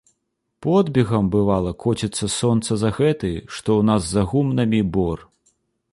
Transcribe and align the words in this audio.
Подбегам, 0.65 1.27
бывала, 1.35 1.73
коціцца 1.85 2.31
сонца 2.37 2.71
за 2.85 2.93
гэты, 2.97 3.31
што 3.55 3.69
ў 3.79 3.89
нас 3.93 4.01
за 4.17 4.21
гумнамі, 4.33 4.81
бор. 4.97 5.27